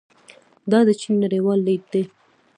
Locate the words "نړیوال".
1.23-1.59